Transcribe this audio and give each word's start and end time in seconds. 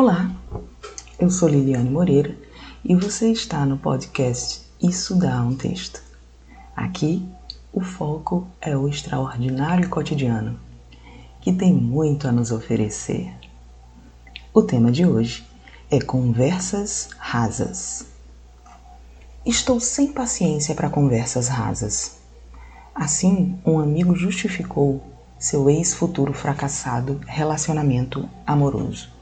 Olá, 0.00 0.30
eu 1.18 1.28
sou 1.28 1.48
Liliane 1.48 1.90
Moreira 1.90 2.32
e 2.84 2.94
você 2.94 3.32
está 3.32 3.66
no 3.66 3.76
podcast 3.76 4.62
Isso 4.80 5.18
Dá 5.18 5.42
um 5.42 5.56
Texto. 5.56 6.00
Aqui, 6.76 7.28
o 7.72 7.80
foco 7.80 8.46
é 8.60 8.76
o 8.76 8.86
extraordinário 8.86 9.88
cotidiano, 9.88 10.56
que 11.40 11.52
tem 11.52 11.74
muito 11.74 12.28
a 12.28 12.32
nos 12.32 12.52
oferecer. 12.52 13.34
O 14.54 14.62
tema 14.62 14.92
de 14.92 15.04
hoje 15.04 15.44
é 15.90 16.00
conversas 16.00 17.08
rasas. 17.18 18.06
Estou 19.44 19.80
sem 19.80 20.12
paciência 20.12 20.76
para 20.76 20.88
conversas 20.88 21.48
rasas. 21.48 22.18
Assim, 22.94 23.58
um 23.66 23.80
amigo 23.80 24.14
justificou 24.14 25.02
seu 25.40 25.68
ex-futuro 25.68 26.32
fracassado 26.32 27.20
relacionamento 27.26 28.28
amoroso. 28.46 29.17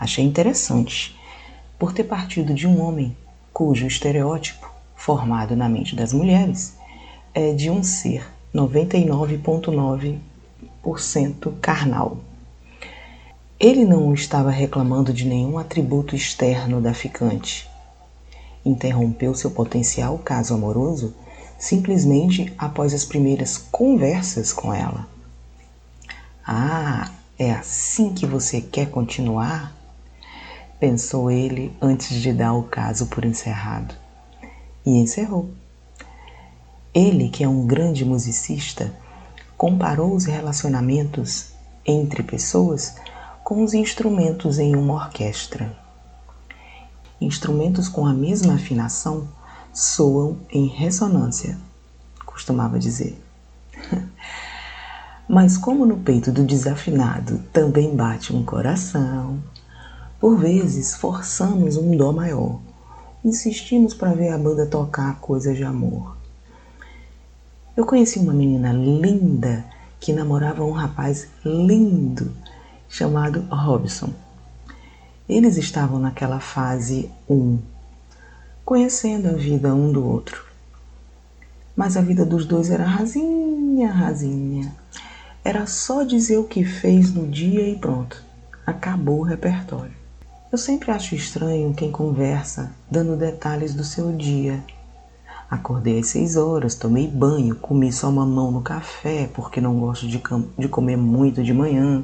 Achei 0.00 0.24
interessante, 0.24 1.14
por 1.78 1.92
ter 1.92 2.02
partido 2.04 2.54
de 2.54 2.66
um 2.66 2.80
homem 2.80 3.14
cujo 3.52 3.86
estereótipo, 3.86 4.66
formado 4.96 5.54
na 5.54 5.68
mente 5.68 5.94
das 5.94 6.14
mulheres, 6.14 6.74
é 7.34 7.52
de 7.52 7.68
um 7.68 7.82
ser 7.82 8.26
99,9% 8.54 11.52
carnal. 11.60 12.16
Ele 13.58 13.84
não 13.84 14.14
estava 14.14 14.50
reclamando 14.50 15.12
de 15.12 15.26
nenhum 15.26 15.58
atributo 15.58 16.16
externo 16.16 16.80
da 16.80 16.94
ficante. 16.94 17.68
Interrompeu 18.64 19.34
seu 19.34 19.50
potencial 19.50 20.16
caso 20.16 20.54
amoroso 20.54 21.14
simplesmente 21.58 22.50
após 22.56 22.94
as 22.94 23.04
primeiras 23.04 23.58
conversas 23.58 24.50
com 24.50 24.72
ela. 24.72 25.06
Ah, 26.46 27.10
é 27.38 27.52
assim 27.52 28.14
que 28.14 28.24
você 28.24 28.62
quer 28.62 28.88
continuar? 28.88 29.78
Pensou 30.80 31.30
ele 31.30 31.76
antes 31.78 32.16
de 32.22 32.32
dar 32.32 32.54
o 32.54 32.62
caso 32.62 33.06
por 33.08 33.22
encerrado. 33.22 33.94
E 34.84 34.96
encerrou. 34.96 35.50
Ele, 36.94 37.28
que 37.28 37.44
é 37.44 37.48
um 37.48 37.66
grande 37.66 38.02
musicista, 38.02 38.90
comparou 39.58 40.14
os 40.14 40.24
relacionamentos 40.24 41.52
entre 41.84 42.22
pessoas 42.22 42.94
com 43.44 43.62
os 43.62 43.74
instrumentos 43.74 44.58
em 44.58 44.74
uma 44.74 44.94
orquestra. 44.94 45.76
Instrumentos 47.20 47.86
com 47.86 48.06
a 48.06 48.14
mesma 48.14 48.54
afinação 48.54 49.28
soam 49.74 50.38
em 50.50 50.66
ressonância, 50.66 51.58
costumava 52.24 52.78
dizer. 52.78 53.22
Mas 55.28 55.58
como 55.58 55.84
no 55.84 55.98
peito 55.98 56.32
do 56.32 56.42
desafinado 56.42 57.38
também 57.52 57.94
bate 57.94 58.34
um 58.34 58.42
coração, 58.42 59.38
por 60.20 60.36
vezes 60.36 60.94
forçamos 60.94 61.78
um 61.78 61.96
dó 61.96 62.12
maior, 62.12 62.60
insistimos 63.24 63.94
para 63.94 64.12
ver 64.12 64.28
a 64.28 64.36
banda 64.38 64.66
tocar 64.66 65.18
coisas 65.18 65.56
de 65.56 65.64
amor. 65.64 66.14
Eu 67.74 67.86
conheci 67.86 68.18
uma 68.18 68.34
menina 68.34 68.70
linda 68.70 69.64
que 69.98 70.12
namorava 70.12 70.62
um 70.62 70.72
rapaz 70.72 71.26
lindo 71.42 72.30
chamado 72.86 73.46
Robson. 73.50 74.12
Eles 75.26 75.56
estavam 75.56 75.98
naquela 75.98 76.38
fase 76.38 77.10
1, 77.26 77.34
um, 77.34 77.58
conhecendo 78.62 79.28
a 79.28 79.32
vida 79.32 79.74
um 79.74 79.90
do 79.90 80.06
outro. 80.06 80.44
Mas 81.74 81.96
a 81.96 82.02
vida 82.02 82.26
dos 82.26 82.44
dois 82.44 82.70
era 82.70 82.84
rasinha, 82.84 83.90
rasinha. 83.90 84.74
Era 85.42 85.66
só 85.66 86.02
dizer 86.02 86.36
o 86.36 86.44
que 86.44 86.62
fez 86.62 87.14
no 87.14 87.26
dia 87.26 87.66
e 87.66 87.78
pronto. 87.78 88.22
Acabou 88.66 89.20
o 89.20 89.24
repertório. 89.24 89.99
Eu 90.52 90.58
sempre 90.58 90.90
acho 90.90 91.14
estranho 91.14 91.72
quem 91.72 91.92
conversa 91.92 92.72
dando 92.90 93.16
detalhes 93.16 93.72
do 93.72 93.84
seu 93.84 94.10
dia. 94.10 94.60
Acordei 95.48 96.00
às 96.00 96.08
seis 96.08 96.34
horas, 96.36 96.74
tomei 96.74 97.06
banho, 97.06 97.54
comi 97.54 97.92
só 97.92 98.10
mamão 98.10 98.50
no 98.50 98.60
café 98.60 99.30
porque 99.32 99.60
não 99.60 99.78
gosto 99.78 100.08
de, 100.08 100.20
de 100.58 100.66
comer 100.66 100.96
muito 100.96 101.40
de 101.44 101.54
manhã 101.54 102.02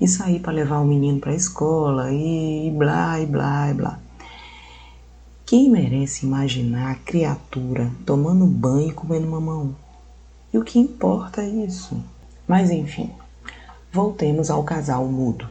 e 0.00 0.08
saí 0.08 0.40
para 0.40 0.54
levar 0.54 0.78
o 0.78 0.86
menino 0.86 1.20
para 1.20 1.32
a 1.32 1.36
escola 1.36 2.10
e 2.10 2.72
blá 2.74 3.20
e 3.20 3.26
blá 3.26 3.70
e 3.70 3.74
blá. 3.74 3.98
Quem 5.44 5.68
merece 5.70 6.24
imaginar 6.24 6.92
a 6.92 6.94
criatura 6.94 7.90
tomando 8.06 8.46
banho 8.46 8.88
e 8.88 8.92
comendo 8.92 9.26
mamão? 9.26 9.76
E 10.50 10.56
o 10.56 10.64
que 10.64 10.78
importa 10.78 11.42
é 11.42 11.46
isso? 11.46 12.02
Mas 12.48 12.70
enfim, 12.70 13.10
voltemos 13.92 14.48
ao 14.48 14.64
casal 14.64 15.04
mudo. 15.04 15.46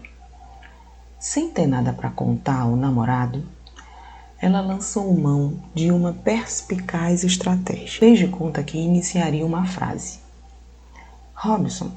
Sem 1.22 1.52
ter 1.52 1.68
nada 1.68 1.94
para 1.94 2.09
contar 2.09 2.62
ao 2.62 2.76
namorado, 2.76 3.48
ela 4.40 4.59
lançou 4.59 5.14
mão 5.14 5.62
de 5.72 5.92
uma 5.92 6.14
perspicaz 6.14 7.24
estratégia. 7.24 8.00
Fez 8.00 8.18
de 8.18 8.28
conta 8.28 8.64
que 8.64 8.76
iniciaria 8.76 9.46
uma 9.46 9.68
frase. 9.68 10.20
Robson. 11.36 11.92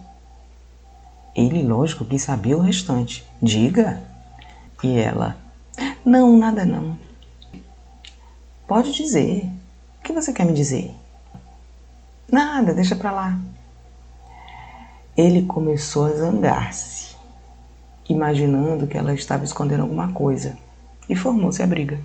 Ele, 1.34 1.62
lógico, 1.62 2.04
que 2.04 2.18
sabia 2.18 2.54
o 2.54 2.60
restante. 2.60 3.26
Diga. 3.40 4.02
E 4.82 4.98
ela. 4.98 5.38
Não, 6.04 6.36
nada 6.36 6.66
não. 6.66 6.98
Pode 8.68 8.92
dizer. 8.92 9.50
O 10.00 10.02
que 10.02 10.12
você 10.12 10.34
quer 10.34 10.44
me 10.44 10.52
dizer? 10.52 10.94
Nada, 12.30 12.74
deixa 12.74 12.94
pra 12.94 13.10
lá. 13.10 13.38
Ele 15.16 15.46
começou 15.46 16.04
a 16.04 16.12
zangar-se, 16.12 17.03
imaginando 18.08 18.86
que 18.86 18.96
ela 18.96 19.14
estava 19.14 19.44
escondendo 19.44 19.82
alguma 19.82 20.12
coisa, 20.12 20.56
e 21.08 21.14
formou-se 21.14 21.62
a 21.62 21.66
briga. 21.66 21.98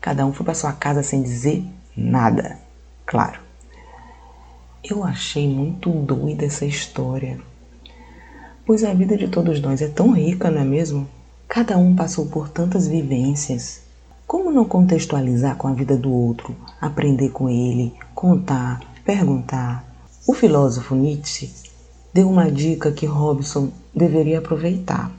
Cada 0.00 0.26
um 0.26 0.32
foi 0.32 0.44
para 0.44 0.54
sua 0.54 0.72
casa 0.72 1.02
sem 1.02 1.22
dizer 1.22 1.64
nada, 1.96 2.58
claro. 3.06 3.40
Eu 4.82 5.04
achei 5.04 5.48
muito 5.48 5.90
doida 5.90 6.44
essa 6.44 6.66
história, 6.66 7.38
pois 8.66 8.82
a 8.82 8.92
vida 8.92 9.16
de 9.16 9.28
todos 9.28 9.60
nós 9.60 9.80
é 9.80 9.88
tão 9.88 10.12
rica, 10.12 10.50
não 10.50 10.60
é 10.60 10.64
mesmo? 10.64 11.08
Cada 11.48 11.78
um 11.78 11.94
passou 11.94 12.26
por 12.26 12.48
tantas 12.48 12.88
vivências 12.88 13.82
como 14.26 14.50
não 14.50 14.64
contextualizar 14.64 15.56
com 15.56 15.68
a 15.68 15.72
vida 15.72 15.96
do 15.96 16.10
outro, 16.10 16.56
aprender 16.80 17.28
com 17.28 17.50
ele, 17.50 17.92
contar, 18.14 18.80
perguntar? 19.04 19.84
O 20.26 20.32
filósofo 20.32 20.94
Nietzsche 20.94 21.52
deu 22.14 22.30
uma 22.30 22.50
dica 22.50 22.90
que 22.90 23.04
Robson 23.04 23.70
deveria 23.94 24.38
aproveitar. 24.38 25.10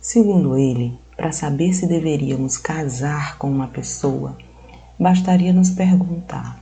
Segundo 0.00 0.56
ele, 0.56 0.98
para 1.16 1.32
saber 1.32 1.74
se 1.74 1.86
deveríamos 1.86 2.56
casar 2.56 3.38
com 3.38 3.50
uma 3.50 3.68
pessoa, 3.68 4.36
bastaria 4.98 5.52
nos 5.52 5.70
perguntar: 5.70 6.60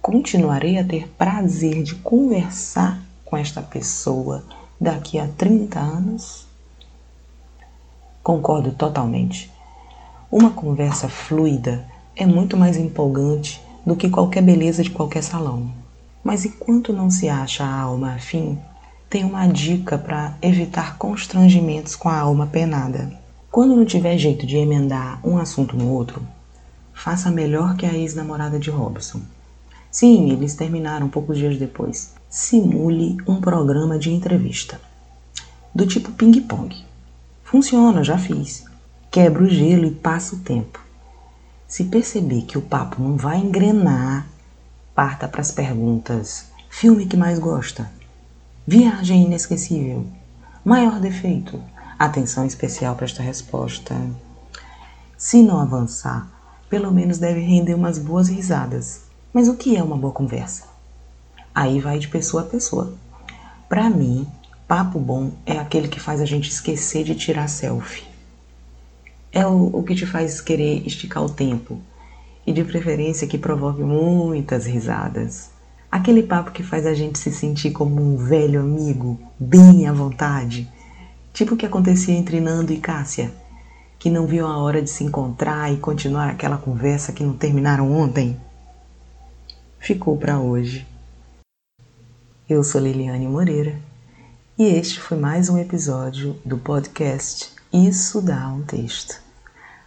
continuarei 0.00 0.78
a 0.78 0.84
ter 0.84 1.08
prazer 1.08 1.82
de 1.82 1.94
conversar 1.96 3.00
com 3.24 3.36
esta 3.36 3.62
pessoa 3.62 4.44
daqui 4.80 5.18
a 5.18 5.28
30 5.28 5.78
anos? 5.78 6.46
Concordo 8.22 8.72
totalmente. 8.72 9.50
Uma 10.30 10.50
conversa 10.50 11.08
fluida 11.08 11.86
é 12.16 12.26
muito 12.26 12.56
mais 12.56 12.76
empolgante 12.76 13.60
do 13.84 13.94
que 13.94 14.10
qualquer 14.10 14.42
beleza 14.42 14.82
de 14.82 14.90
qualquer 14.90 15.22
salão. 15.22 15.70
Mas 16.24 16.44
enquanto 16.44 16.92
não 16.92 17.08
se 17.08 17.28
acha 17.28 17.62
a 17.62 17.80
alma 17.80 18.14
afim, 18.14 18.58
tem 19.08 19.24
uma 19.24 19.46
dica 19.46 19.96
para 19.96 20.36
evitar 20.42 20.98
constrangimentos 20.98 21.94
com 21.94 22.08
a 22.08 22.18
alma 22.18 22.46
penada. 22.46 23.12
Quando 23.50 23.76
não 23.76 23.84
tiver 23.84 24.18
jeito 24.18 24.44
de 24.44 24.56
emendar 24.56 25.20
um 25.24 25.38
assunto 25.38 25.76
no 25.76 25.88
outro, 25.88 26.20
faça 26.92 27.30
melhor 27.30 27.76
que 27.76 27.86
a 27.86 27.94
ex-namorada 27.94 28.58
de 28.58 28.68
Robson. 28.68 29.20
Sim, 29.90 30.30
eles 30.30 30.56
terminaram 30.56 31.08
poucos 31.08 31.38
dias 31.38 31.56
depois. 31.56 32.14
Simule 32.28 33.16
um 33.26 33.40
programa 33.40 33.98
de 33.98 34.10
entrevista. 34.10 34.80
Do 35.72 35.86
tipo 35.86 36.10
ping-pong. 36.12 36.84
Funciona, 37.44 38.02
já 38.02 38.18
fiz. 38.18 38.64
Quebra 39.10 39.44
o 39.44 39.48
gelo 39.48 39.86
e 39.86 39.92
passa 39.92 40.34
o 40.34 40.40
tempo. 40.40 40.80
Se 41.68 41.84
perceber 41.84 42.42
que 42.42 42.58
o 42.58 42.62
papo 42.62 43.00
não 43.00 43.16
vai 43.16 43.38
engrenar, 43.38 44.26
parta 44.94 45.28
para 45.28 45.40
as 45.40 45.52
perguntas: 45.52 46.46
filme 46.68 47.06
que 47.06 47.16
mais 47.16 47.38
gosta? 47.38 47.90
Viagem 48.66 49.24
inesquecível? 49.24 50.06
Maior 50.64 50.98
defeito? 50.98 51.62
Atenção 51.98 52.44
especial 52.44 52.96
para 52.96 53.04
esta 53.04 53.22
resposta. 53.22 53.94
Se 55.16 55.42
não 55.42 55.60
avançar, 55.60 56.28
pelo 56.68 56.90
menos 56.90 57.18
deve 57.18 57.40
render 57.40 57.74
umas 57.74 57.98
boas 57.98 58.28
risadas. 58.28 59.02
Mas 59.32 59.48
o 59.48 59.56
que 59.56 59.76
é 59.76 59.82
uma 59.82 59.96
boa 59.96 60.12
conversa? 60.12 60.64
Aí 61.54 61.80
vai 61.80 61.98
de 61.98 62.08
pessoa 62.08 62.42
a 62.42 62.46
pessoa. 62.46 62.94
Para 63.68 63.88
mim, 63.88 64.26
papo 64.66 64.98
bom 64.98 65.32
é 65.44 65.58
aquele 65.58 65.88
que 65.88 66.00
faz 66.00 66.20
a 66.20 66.26
gente 66.26 66.50
esquecer 66.50 67.04
de 67.04 67.14
tirar 67.14 67.48
selfie 67.48 68.16
é 69.36 69.46
o, 69.46 69.66
o 69.66 69.82
que 69.82 69.94
te 69.94 70.06
faz 70.06 70.40
querer 70.40 70.86
esticar 70.86 71.22
o 71.22 71.28
tempo 71.28 71.78
e 72.46 72.54
de 72.54 72.64
preferência 72.64 73.26
que 73.26 73.36
provoque 73.36 73.82
muitas 73.82 74.64
risadas. 74.64 75.50
Aquele 75.96 76.22
papo 76.22 76.50
que 76.50 76.62
faz 76.62 76.84
a 76.84 76.92
gente 76.92 77.18
se 77.18 77.32
sentir 77.32 77.70
como 77.70 78.02
um 78.02 78.18
velho 78.18 78.60
amigo, 78.60 79.18
bem 79.40 79.88
à 79.88 79.92
vontade, 79.94 80.68
Tipo 81.32 81.54
o 81.54 81.56
que 81.56 81.64
acontecia 81.64 82.14
entre 82.14 82.38
Nando 82.38 82.70
e 82.70 82.78
Cássia, 82.78 83.32
que 83.98 84.10
não 84.10 84.26
viam 84.26 84.46
a 84.46 84.58
hora 84.58 84.82
de 84.82 84.90
se 84.90 85.04
encontrar 85.04 85.72
e 85.72 85.78
continuar 85.78 86.28
aquela 86.28 86.58
conversa 86.58 87.14
que 87.14 87.24
não 87.24 87.34
terminaram 87.34 87.90
ontem. 87.90 88.38
Ficou 89.78 90.18
para 90.18 90.38
hoje. 90.38 90.86
Eu 92.46 92.62
sou 92.62 92.78
Liliane 92.78 93.26
Moreira 93.26 93.78
e 94.58 94.64
este 94.64 95.00
foi 95.00 95.16
mais 95.16 95.48
um 95.48 95.56
episódio 95.56 96.38
do 96.44 96.58
podcast 96.58 97.50
Isso 97.72 98.20
Dá 98.20 98.48
um 98.48 98.62
Texto. 98.62 99.18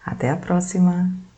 Até 0.04 0.32
a 0.32 0.36
próxima! 0.36 1.29